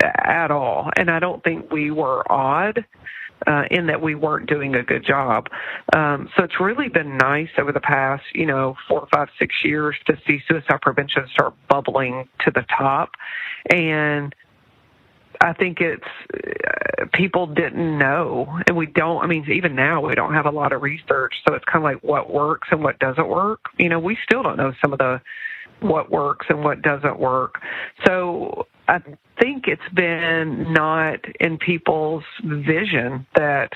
at 0.01 0.51
all. 0.51 0.89
And 0.97 1.09
I 1.09 1.19
don't 1.19 1.43
think 1.43 1.71
we 1.71 1.91
were 1.91 2.29
odd. 2.31 2.85
Uh, 3.45 3.63
in 3.71 3.87
that 3.87 4.01
we 4.01 4.15
weren't 4.15 4.47
doing 4.47 4.73
a 4.73 4.83
good 4.83 5.05
job. 5.05 5.49
Um, 5.93 6.29
so 6.37 6.45
it's 6.45 6.61
really 6.61 6.87
been 6.87 7.17
nice 7.17 7.49
over 7.57 7.73
the 7.73 7.81
past, 7.81 8.23
you 8.33 8.45
know, 8.45 8.77
four, 8.87 9.05
five, 9.13 9.27
six 9.37 9.53
years 9.65 9.97
to 10.05 10.17
see 10.25 10.39
suicide 10.47 10.79
prevention 10.81 11.27
start 11.33 11.53
bubbling 11.67 12.29
to 12.45 12.51
the 12.51 12.63
top. 12.77 13.09
And 13.69 14.33
I 15.41 15.51
think 15.51 15.81
it's 15.81 16.03
uh, 16.33 17.05
people 17.13 17.47
didn't 17.47 17.97
know, 17.99 18.59
and 18.67 18.77
we 18.77 18.85
don't. 18.85 19.21
I 19.21 19.27
mean, 19.27 19.45
even 19.51 19.75
now 19.75 19.99
we 19.99 20.15
don't 20.15 20.33
have 20.33 20.45
a 20.45 20.51
lot 20.51 20.71
of 20.71 20.81
research, 20.81 21.33
so 21.45 21.53
it's 21.53 21.65
kind 21.65 21.77
of 21.77 21.83
like 21.83 22.01
what 22.01 22.31
works 22.31 22.69
and 22.71 22.81
what 22.81 22.97
doesn't 22.99 23.27
work. 23.27 23.59
You 23.77 23.89
know, 23.89 23.99
we 23.99 24.17
still 24.23 24.41
don't 24.41 24.55
know 24.55 24.71
some 24.81 24.93
of 24.93 24.99
the 24.99 25.21
what 25.83 26.11
works 26.11 26.47
and 26.49 26.63
what 26.63 26.81
doesn't 26.81 27.19
work. 27.19 27.55
So 28.05 28.67
I 28.87 28.99
think 29.39 29.67
it's 29.67 29.81
been 29.93 30.73
not 30.73 31.19
in 31.39 31.57
people's 31.57 32.23
vision 32.43 33.25
that 33.35 33.71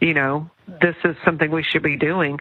you 0.00 0.14
know 0.14 0.50
this 0.80 0.96
is 1.04 1.16
something 1.24 1.50
we 1.50 1.64
should 1.64 1.82
be 1.82 1.96
doing. 1.96 2.38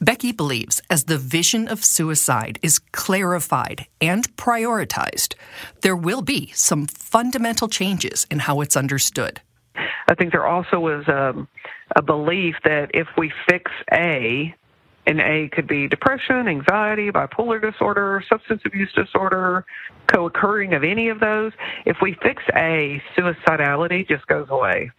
Becky 0.00 0.32
believes 0.32 0.80
as 0.88 1.04
the 1.04 1.18
vision 1.18 1.66
of 1.66 1.84
suicide 1.84 2.58
is 2.62 2.78
clarified 2.92 3.86
and 4.00 4.24
prioritized, 4.36 5.34
there 5.80 5.96
will 5.96 6.22
be 6.22 6.52
some 6.54 6.86
fundamental 6.86 7.68
changes 7.68 8.26
in 8.30 8.40
how 8.40 8.60
it's 8.60 8.76
understood. 8.76 9.40
I 10.08 10.14
think 10.14 10.32
there 10.32 10.46
also 10.46 10.86
is 10.88 11.08
a, 11.08 11.30
um, 11.30 11.48
a 11.96 12.02
belief 12.02 12.54
that 12.64 12.90
if 12.94 13.08
we 13.16 13.32
fix 13.48 13.70
A, 13.92 14.54
and 15.10 15.20
A 15.20 15.48
could 15.48 15.66
be 15.66 15.88
depression, 15.88 16.46
anxiety, 16.46 17.10
bipolar 17.10 17.60
disorder, 17.60 18.22
substance 18.28 18.62
abuse 18.64 18.92
disorder, 18.94 19.66
co 20.06 20.26
occurring 20.26 20.72
of 20.72 20.84
any 20.84 21.08
of 21.08 21.18
those. 21.18 21.52
If 21.84 21.96
we 22.00 22.16
fix 22.22 22.42
A, 22.54 23.02
suicidality 23.16 24.08
just 24.08 24.26
goes 24.28 24.48
away 24.48 24.92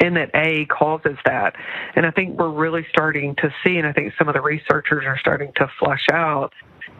and 0.00 0.16
that 0.16 0.30
A 0.34 0.66
causes 0.66 1.16
that. 1.24 1.54
And 1.94 2.04
I 2.04 2.10
think 2.10 2.38
we're 2.38 2.50
really 2.50 2.84
starting 2.90 3.36
to 3.36 3.54
see, 3.64 3.76
and 3.76 3.86
I 3.86 3.92
think 3.92 4.12
some 4.18 4.28
of 4.28 4.34
the 4.34 4.40
researchers 4.40 5.04
are 5.06 5.18
starting 5.18 5.52
to 5.56 5.70
flesh 5.78 6.06
out 6.12 6.52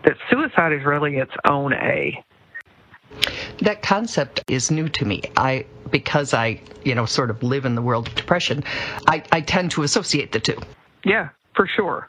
that 0.05 0.17
suicide 0.31 0.73
is 0.73 0.85
really 0.85 1.17
its 1.17 1.33
own 1.49 1.73
A. 1.73 2.23
That 3.61 3.83
concept 3.83 4.45
is 4.49 4.71
new 4.71 4.89
to 4.91 5.05
me. 5.05 5.23
I 5.37 5.67
because 5.91 6.35
I, 6.35 6.61
you 6.85 6.95
know, 6.95 7.07
sort 7.07 7.31
of 7.31 7.43
live 7.43 7.65
in 7.65 7.75
the 7.75 7.83
world 7.83 8.09
of 8.09 8.15
depression, 8.15 8.65
I, 9.07 9.23
I 9.31 9.41
tend 9.41 9.71
to 9.73 9.83
associate 9.83 10.33
the 10.33 10.41
two. 10.41 10.59
Yeah, 11.05 11.29
for 11.55 11.69
sure. 11.77 12.09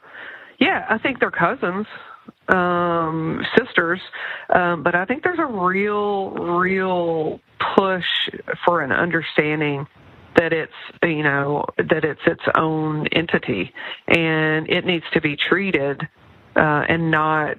Yeah, 0.58 0.86
I 0.88 0.98
think 0.98 1.20
they're 1.20 1.30
cousins, 1.30 1.86
um, 2.48 3.44
sisters, 3.58 4.00
um, 4.54 4.82
but 4.82 4.94
I 4.94 5.04
think 5.04 5.22
there's 5.22 5.38
a 5.38 5.46
real, 5.46 6.30
real 6.30 7.40
push 7.76 8.04
for 8.64 8.82
an 8.82 8.92
understanding 8.92 9.86
that 10.36 10.52
it's 10.52 10.72
you 11.02 11.22
know 11.22 11.64
that 11.78 12.04
it's 12.04 12.20
its 12.26 12.42
own 12.56 13.06
entity 13.08 13.72
and 14.06 14.68
it 14.68 14.84
needs 14.84 15.04
to 15.12 15.20
be 15.20 15.36
treated 15.36 16.02
uh, 16.56 16.84
and 16.88 17.10
not 17.10 17.56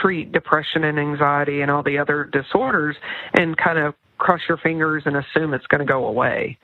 treat 0.00 0.32
depression 0.32 0.84
and 0.84 0.98
anxiety 0.98 1.60
and 1.60 1.70
all 1.70 1.82
the 1.82 1.98
other 1.98 2.24
disorders 2.24 2.96
and 3.34 3.56
kind 3.56 3.78
of 3.78 3.94
cross 4.18 4.40
your 4.48 4.58
fingers 4.58 5.02
and 5.06 5.16
assume 5.16 5.52
it's 5.52 5.66
going 5.66 5.80
to 5.80 5.86
go 5.86 6.06
away 6.06 6.58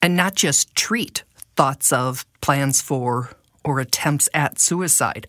and 0.00 0.16
not 0.16 0.34
just 0.34 0.74
treat 0.76 1.24
thoughts 1.56 1.92
of 1.92 2.24
plans 2.40 2.80
for 2.80 3.30
or 3.66 3.80
attempts 3.80 4.28
at 4.32 4.58
suicide 4.58 5.26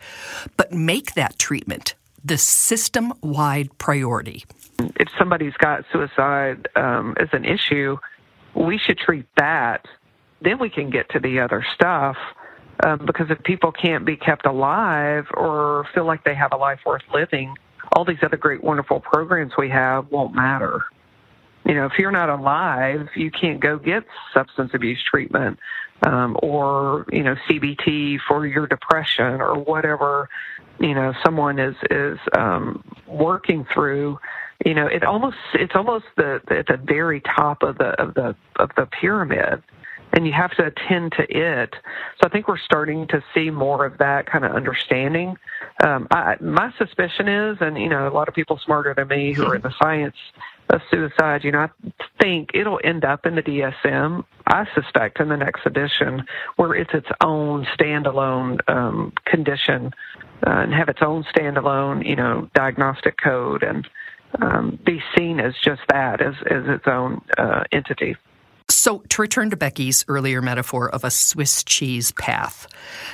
but 0.55 0.71
make 0.71 1.13
that 1.15 1.37
treatment 1.37 1.95
the 2.23 2.37
system 2.37 3.11
wide 3.21 3.69
priority 3.77 4.45
if 4.79 5.09
somebody's 5.17 5.55
got 5.55 5.83
suicide 5.91 6.67
um, 6.75 7.15
as 7.19 7.27
an 7.33 7.43
issue 7.43 7.97
we 8.57 8.77
should 8.77 8.97
treat 8.97 9.25
that. 9.37 9.85
Then 10.41 10.59
we 10.59 10.69
can 10.69 10.89
get 10.89 11.09
to 11.11 11.19
the 11.19 11.39
other 11.39 11.65
stuff. 11.75 12.17
Um, 12.83 13.05
because 13.05 13.27
if 13.31 13.41
people 13.43 13.71
can't 13.71 14.05
be 14.05 14.15
kept 14.15 14.45
alive 14.45 15.25
or 15.33 15.87
feel 15.95 16.05
like 16.05 16.23
they 16.23 16.35
have 16.35 16.51
a 16.53 16.57
life 16.57 16.79
worth 16.85 17.01
living, 17.11 17.55
all 17.93 18.05
these 18.05 18.19
other 18.21 18.37
great, 18.37 18.63
wonderful 18.63 18.99
programs 18.99 19.53
we 19.57 19.69
have 19.69 20.11
won't 20.11 20.35
matter. 20.35 20.83
You 21.65 21.73
know, 21.73 21.85
if 21.85 21.93
you're 21.97 22.11
not 22.11 22.29
alive, 22.29 23.07
you 23.15 23.31
can't 23.31 23.59
go 23.59 23.77
get 23.79 24.03
substance 24.31 24.71
abuse 24.75 25.03
treatment 25.09 25.57
um, 26.03 26.37
or 26.41 27.05
you 27.11 27.23
know 27.23 27.35
CBT 27.49 28.19
for 28.27 28.45
your 28.45 28.67
depression 28.67 29.41
or 29.41 29.57
whatever 29.59 30.29
you 30.79 30.93
know 30.93 31.13
someone 31.23 31.59
is 31.59 31.75
is 31.89 32.19
um, 32.37 32.83
working 33.07 33.65
through 33.73 34.19
you 34.65 34.73
know, 34.73 34.87
it 34.87 35.03
almost 35.03 35.37
it's 35.53 35.75
almost 35.75 36.05
the 36.15 36.41
at 36.49 36.67
the 36.67 36.77
very 36.83 37.21
top 37.21 37.61
of 37.61 37.77
the 37.77 37.89
of 38.01 38.13
the 38.15 38.35
of 38.57 38.71
the 38.75 38.87
pyramid. 38.87 39.61
and 40.13 40.25
you 40.25 40.33
have 40.33 40.51
to 40.51 40.65
attend 40.65 41.11
to 41.11 41.23
it. 41.29 41.75
So 42.19 42.27
I 42.27 42.29
think 42.29 42.47
we're 42.47 42.57
starting 42.57 43.07
to 43.09 43.21
see 43.33 43.51
more 43.51 43.85
of 43.85 43.97
that 43.99 44.25
kind 44.25 44.45
of 44.45 44.53
understanding. 44.53 45.35
Um, 45.83 46.07
I, 46.09 46.37
my 46.39 46.73
suspicion 46.77 47.27
is, 47.27 47.57
and 47.59 47.77
you 47.77 47.89
know, 47.89 48.07
a 48.07 48.13
lot 48.13 48.27
of 48.27 48.33
people 48.33 48.59
smarter 48.65 48.93
than 48.95 49.09
me 49.09 49.33
who 49.33 49.45
are 49.45 49.55
in 49.55 49.61
the 49.61 49.73
science 49.81 50.15
of 50.69 50.81
suicide, 50.91 51.43
you 51.43 51.51
know, 51.51 51.59
I 51.59 51.69
think 52.21 52.51
it'll 52.53 52.79
end 52.83 53.05
up 53.05 53.25
in 53.25 53.35
the 53.35 53.41
DSM. 53.41 54.23
I 54.47 54.65
suspect 54.73 55.19
in 55.19 55.29
the 55.29 55.37
next 55.37 55.65
edition 55.65 56.25
where 56.55 56.73
it's 56.73 56.93
its 56.93 57.07
own 57.21 57.65
standalone 57.77 58.59
um, 58.69 59.13
condition 59.25 59.93
uh, 60.45 60.51
and 60.51 60.73
have 60.73 60.89
its 60.89 60.99
own 61.01 61.23
standalone, 61.35 62.07
you 62.07 62.15
know, 62.15 62.49
diagnostic 62.53 63.15
code 63.21 63.63
and 63.63 63.87
um, 64.41 64.79
be 64.85 65.01
seen 65.17 65.39
as 65.39 65.53
just 65.63 65.81
that, 65.89 66.21
as, 66.21 66.35
as 66.49 66.63
its 66.67 66.85
own 66.87 67.21
uh, 67.37 67.63
entity. 67.71 68.15
So, 68.69 68.99
to 69.09 69.21
return 69.21 69.49
to 69.51 69.57
Becky's 69.57 70.03
earlier 70.09 70.41
metaphor 70.41 70.89
of 70.89 71.05
a 71.05 71.09
Swiss 71.09 71.63
cheese 71.63 72.11
path, 72.11 72.67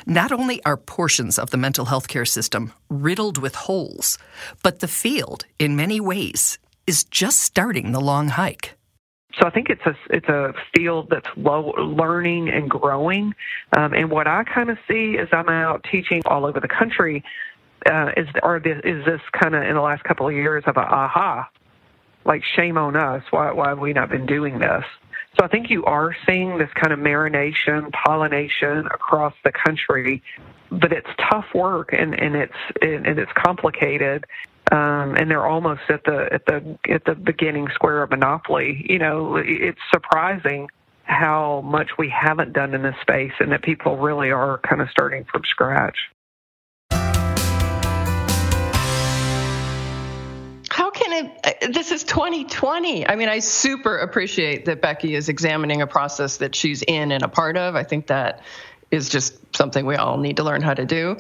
not 0.08 0.32
only 0.32 0.64
are 0.66 0.78
portions 0.78 1.38
of 1.38 1.52
the 1.52 1.58
mental 1.58 1.86
health 1.86 2.08
care 2.08 2.26
system 2.26 2.74
riddled 2.90 3.38
with 3.38 3.54
holes, 3.54 4.18
but 4.64 4.80
the 4.80 4.88
field, 4.88 5.46
in 5.60 5.76
many 5.76 6.00
ways, 6.00 6.58
is 6.88 7.04
just 7.04 7.40
starting 7.40 7.92
the 7.92 8.02
long 8.02 8.30
hike. 8.30 8.76
So 9.40 9.48
I 9.48 9.50
think 9.50 9.70
it's 9.70 9.86
a 9.86 9.96
it's 10.10 10.28
a 10.28 10.54
field 10.76 11.10
that's 11.10 11.28
low, 11.36 11.74
learning 11.78 12.50
and 12.50 12.70
growing. 12.70 13.34
Um, 13.76 13.94
and 13.94 14.12
what 14.12 14.28
I 14.28 14.44
kind 14.44 14.70
of 14.70 14.78
see 14.88 15.18
as 15.18 15.28
I'm 15.32 15.50
out 15.50 15.86
teaching 15.92 16.22
all 16.26 16.46
over 16.46 16.60
the 16.60 16.68
country 16.68 17.24
uh, 17.90 18.12
is 18.16 18.28
or 18.44 18.60
this, 18.60 18.80
is 18.84 19.04
this 19.06 19.22
kind 19.32 19.56
of 19.56 19.64
in 19.64 19.74
the 19.74 19.82
last 19.82 20.04
couple 20.04 20.28
of 20.28 20.34
years 20.34 20.64
of 20.68 20.78
a 20.78 20.82
aha, 20.82 21.50
like 22.26 22.44
shame 22.56 22.78
on 22.78 22.96
us. 22.96 23.24
Why 23.32 23.52
why 23.52 23.70
have 23.70 23.80
we 23.80 23.94
not 23.94 24.10
been 24.10 24.28
doing 24.28 24.60
this? 24.60 24.84
So 25.40 25.46
I 25.46 25.48
think 25.48 25.72
you 25.72 25.84
are 25.86 26.16
seeing 26.28 26.60
this 26.60 26.70
kind 26.76 26.94
of 26.94 27.00
marination, 27.00 27.92
pollination 27.92 28.86
across 28.86 29.34
the 29.44 29.52
country, 29.52 30.22
but 30.70 30.92
it's 30.92 31.10
tough 31.32 31.46
work 31.56 31.90
and, 31.92 32.14
and 32.14 32.36
it's 32.36 32.54
and 32.82 33.18
it's 33.18 33.32
complicated. 33.34 34.26
Um, 34.72 35.16
and 35.16 35.30
they're 35.30 35.46
almost 35.46 35.82
at 35.90 36.04
the 36.06 36.30
at 36.32 36.46
the 36.46 36.78
at 36.90 37.04
the 37.06 37.16
beginning 37.16 37.68
square 37.74 38.02
of 38.02 38.10
monopoly. 38.10 38.86
You 38.90 38.98
know, 38.98 39.36
it's 39.36 39.80
surprising 39.92 40.70
how 41.04 41.62
much 41.62 41.90
we 41.98 42.10
haven't 42.10 42.54
done 42.54 42.74
in 42.74 42.82
this 42.82 42.96
space, 43.02 43.34
and 43.40 43.52
that 43.52 43.62
people 43.62 43.98
really 43.98 44.32
are 44.32 44.60
kind 44.60 44.82
of 44.82 44.90
starting 44.90 45.26
from 45.26 45.44
scratch. 45.46 45.98
How 50.70 50.90
can 50.92 51.26
it? 51.26 51.74
This 51.74 51.92
is 51.92 52.04
2020. 52.06 53.08
I 53.08 53.16
mean, 53.16 53.30
I 53.30 53.40
super 53.40 53.98
appreciate 53.98 54.66
that 54.66 54.82
Becky 54.82 55.14
is 55.14 55.30
examining 55.30 55.82
a 55.82 55.88
process 55.88 56.38
that 56.38 56.56
she's 56.56 56.82
in 56.82 57.12
and 57.12 57.22
a 57.24 57.28
part 57.28 57.58
of. 57.58 57.76
I 57.76 57.84
think 57.84 58.08
that 58.08 58.42
is 58.90 59.10
just 59.10 59.36
something 59.56 59.86
we 59.86 59.96
all 59.96 60.18
need 60.18 60.38
to 60.38 60.44
learn 60.44 60.62
how 60.62 60.74
to 60.74 60.86
do. 60.86 61.18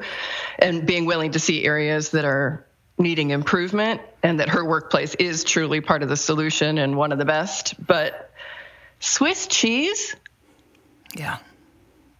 And 0.60 0.86
being 0.86 1.06
willing 1.06 1.32
to 1.32 1.40
see 1.40 1.66
areas 1.66 2.12
that 2.12 2.24
are 2.24 2.66
needing 2.98 3.32
improvement 3.32 4.02
and 4.22 4.40
that 4.40 4.50
her 4.50 4.64
workplace 4.64 5.16
is 5.16 5.44
truly 5.44 5.82
part 5.82 6.04
of 6.04 6.10
the 6.10 6.18
solution 6.18 6.78
and 6.78 6.96
one 6.96 7.12
of 7.12 7.18
the 7.18 7.26
best. 7.26 7.76
But 7.86 8.32
Swiss 9.00 9.48
cheese? 9.48 10.16
Yeah. 11.16 11.38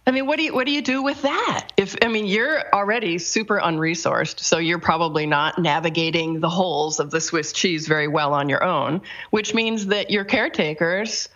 I 0.06 0.10
mean, 0.10 0.26
what 0.26 0.36
do 0.36 0.44
you 0.44 0.54
what 0.54 0.66
do 0.66 0.72
you 0.72 0.82
do 0.82 1.02
with 1.02 1.22
that? 1.22 1.70
If 1.78 1.96
I 2.02 2.08
mean, 2.08 2.26
you're 2.26 2.62
already 2.74 3.18
super 3.18 3.58
unresourced, 3.58 4.40
so 4.40 4.58
you're 4.58 4.78
probably 4.78 5.24
not 5.24 5.58
navigating 5.58 6.40
the 6.40 6.50
holes 6.50 7.00
of 7.00 7.10
the 7.10 7.22
Swiss 7.22 7.52
cheese 7.52 7.88
very 7.88 8.06
well 8.06 8.34
on 8.34 8.50
your 8.50 8.62
own, 8.62 9.00
which 9.30 9.54
means 9.54 9.86
that 9.86 10.10
your 10.10 10.24
caretakers 10.24 11.30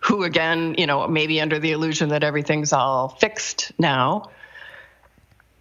who 0.00 0.24
again, 0.24 0.74
you 0.78 0.86
know, 0.86 1.06
maybe 1.06 1.40
under 1.40 1.58
the 1.58 1.72
illusion 1.72 2.10
that 2.10 2.24
everything's 2.24 2.72
all 2.72 3.08
fixed 3.08 3.72
now, 3.78 4.30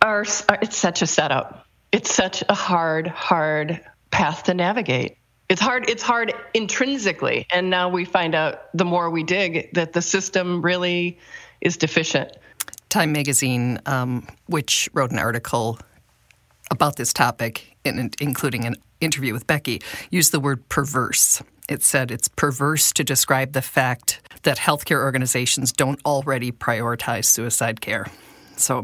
are 0.01 0.21
it's 0.21 0.77
such 0.77 1.01
a 1.01 1.07
setup. 1.07 1.64
It's 1.95 2.13
such 2.13 2.43
a 2.49 2.53
hard 2.53 3.07
hard 3.07 3.79
path 4.11 4.43
to 4.43 4.53
navigate. 4.53 5.17
It's 5.47 5.61
hard 5.61 5.89
it's 5.89 6.03
hard 6.03 6.33
intrinsically, 6.53 7.47
and 7.53 7.69
now 7.69 7.87
we 7.87 8.03
find 8.03 8.35
out 8.35 8.63
the 8.73 8.83
more 8.83 9.09
we 9.09 9.23
dig 9.23 9.73
that 9.75 9.93
the 9.93 10.01
system 10.01 10.61
really 10.61 11.17
is 11.61 11.77
deficient. 11.77 12.35
Time 12.89 13.13
magazine, 13.13 13.79
um, 13.85 14.27
which 14.47 14.89
wrote 14.91 15.11
an 15.11 15.19
article 15.19 15.79
about 16.69 16.97
this 16.97 17.13
topic, 17.13 17.77
in, 17.85 18.11
including 18.19 18.65
an 18.65 18.75
interview 18.99 19.31
with 19.31 19.47
Becky, 19.47 19.81
used 20.09 20.33
the 20.33 20.41
word 20.41 20.67
perverse. 20.67 21.41
It 21.69 21.81
said 21.81 22.11
it's 22.11 22.27
perverse 22.27 22.91
to 22.91 23.05
describe 23.05 23.53
the 23.53 23.61
fact 23.61 24.19
that 24.43 24.57
healthcare 24.57 24.99
organizations 24.99 25.71
don't 25.71 26.01
already 26.05 26.51
prioritize 26.51 27.23
suicide 27.23 27.79
care. 27.79 28.07
So 28.57 28.83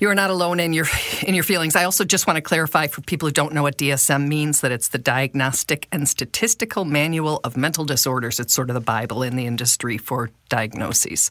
you 0.00 0.08
are 0.08 0.14
not 0.14 0.30
alone 0.30 0.60
in 0.60 0.72
your 0.72 0.86
in 1.26 1.34
your 1.34 1.44
feelings. 1.44 1.76
I 1.76 1.84
also 1.84 2.04
just 2.04 2.26
want 2.26 2.36
to 2.36 2.42
clarify 2.42 2.86
for 2.86 3.00
people 3.02 3.28
who 3.28 3.32
don't 3.32 3.52
know 3.52 3.62
what 3.62 3.78
DSM 3.78 4.26
means 4.28 4.60
that 4.60 4.72
it's 4.72 4.88
the 4.88 4.98
Diagnostic 4.98 5.88
and 5.92 6.08
Statistical 6.08 6.84
Manual 6.84 7.40
of 7.44 7.56
Mental 7.56 7.84
Disorders. 7.84 8.40
It's 8.40 8.54
sort 8.54 8.70
of 8.70 8.74
the 8.74 8.80
Bible 8.80 9.22
in 9.22 9.36
the 9.36 9.46
industry 9.46 9.98
for 9.98 10.30
diagnoses. 10.48 11.30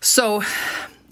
So, 0.00 0.42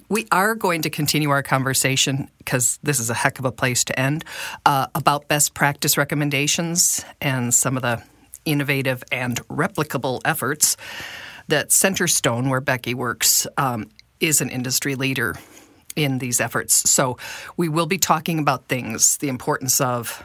we 0.09 0.27
are 0.33 0.57
going 0.57 0.83
to 0.83 0.91
continue 0.91 1.31
our 1.31 1.43
conversation 1.43 2.29
because 2.39 2.81
this 2.83 2.99
is 2.99 3.11
a 3.11 3.15
heck 3.15 3.39
of 3.39 3.45
a 3.45 3.53
place 3.53 3.85
to 3.85 3.99
end 3.99 4.25
uh, 4.67 4.89
about 4.97 5.29
best 5.29 5.55
practice 5.55 5.97
recommendations 5.97 7.05
and 7.21 7.55
some 7.55 7.77
of 7.77 7.83
the 7.83 8.03
innovative 8.45 9.05
and 9.13 9.41
replicable 9.47 10.21
efforts 10.25 10.77
that 11.47 11.69
Centerstone, 11.69 12.49
where 12.51 12.61
Becky 12.61 12.93
works, 12.93 13.47
um, 13.57 13.89
is 14.19 14.41
an 14.41 14.51
industry 14.51 14.97
leader 14.97 15.37
in 15.97 16.19
these 16.19 16.41
efforts. 16.41 16.89
So 16.91 17.17
we 17.57 17.69
will 17.69 17.87
be 17.87 17.99
talking 17.99 18.39
about 18.39 18.69
things, 18.69 19.17
the 19.19 19.29
importance 19.29 19.81
of 19.81 20.25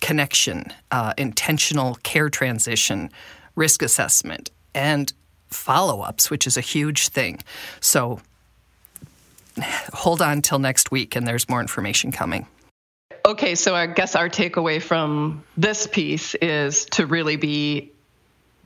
connection, 0.00 0.72
uh, 0.90 1.14
intentional 1.16 1.96
care 2.02 2.30
transition, 2.30 3.10
risk 3.56 3.82
assessment, 3.82 4.50
and 4.74 5.12
follow 5.48 6.02
ups, 6.02 6.30
which 6.30 6.46
is 6.46 6.56
a 6.56 6.60
huge 6.60 7.08
thing. 7.08 7.40
So 7.80 8.20
hold 9.92 10.22
on 10.22 10.42
till 10.42 10.58
next 10.58 10.90
week, 10.90 11.16
and 11.16 11.26
there's 11.26 11.48
more 11.48 11.60
information 11.60 12.12
coming. 12.12 12.46
Okay, 13.24 13.54
so 13.54 13.74
I 13.74 13.86
guess 13.86 14.14
our 14.14 14.28
takeaway 14.28 14.80
from 14.80 15.44
this 15.56 15.86
piece 15.86 16.34
is 16.36 16.86
to 16.86 17.06
really 17.06 17.36
be 17.36 17.92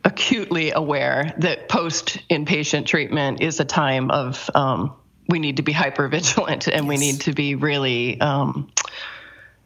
acutely 0.05 0.73
aware 0.73 1.33
that 1.39 1.69
post 1.69 2.19
inpatient 2.29 2.87
treatment 2.87 3.41
is 3.41 3.61
a 3.61 3.65
time 3.65 4.11
of 4.11 4.51
um, 4.55 4.95
we 5.29 5.39
need 5.39 5.57
to 5.57 5.63
be 5.63 5.73
hyper 5.73 6.09
vigilant 6.09 6.67
and 6.67 6.85
yes. 6.85 6.89
we 6.89 6.97
need 6.97 7.21
to 7.23 7.33
be 7.33 7.55
really 7.55 8.21
um, 8.21 8.71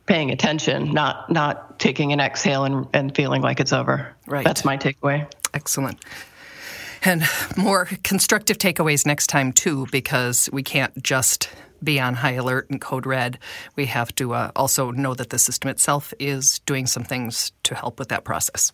paying 0.07 0.31
attention, 0.31 0.93
not 0.93 1.31
not 1.31 1.79
taking 1.79 2.13
an 2.13 2.21
exhale 2.21 2.65
and, 2.65 2.87
and 2.93 3.15
feeling 3.15 3.43
like 3.43 3.61
it's 3.61 3.73
over. 3.73 4.15
Right. 4.27 4.45
That's 4.45 4.65
my 4.65 4.77
takeaway. 4.77 5.31
Excellent. 5.55 5.99
And 7.05 7.23
more 7.57 7.89
constructive 8.03 8.59
takeaways 8.59 9.07
next 9.07 9.29
time, 9.29 9.53
too, 9.53 9.87
because 9.93 10.49
we 10.53 10.63
can't 10.63 11.03
just 11.03 11.49
be 11.83 12.01
on 12.01 12.15
high 12.15 12.33
alert 12.33 12.71
and 12.71 12.81
code 12.81 13.07
red. 13.07 13.39
We 13.77 13.87
have 13.87 14.15
to 14.17 14.33
uh, 14.35 14.51
also 14.57 14.91
know 14.91 15.15
that 15.15 15.31
the 15.31 15.39
system 15.39 15.71
itself 15.71 16.15
is 16.19 16.61
doing 16.61 16.87
some 16.87 17.05
things 17.05 17.53
to 17.65 17.75
help 17.75 17.99
with 17.99 18.09
that 18.09 18.25
process. 18.25 18.73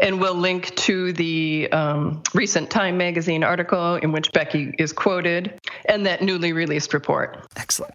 And 0.00 0.20
we'll 0.20 0.34
link 0.34 0.74
to 0.76 1.12
the 1.12 1.70
um, 1.72 2.22
recent 2.34 2.70
Time 2.70 2.96
magazine 2.96 3.44
article 3.44 3.96
in 3.96 4.12
which 4.12 4.32
Becky 4.32 4.72
is 4.78 4.92
quoted 4.92 5.58
and 5.86 6.06
that 6.06 6.22
newly 6.22 6.52
released 6.52 6.94
report. 6.94 7.46
Excellent. 7.56 7.94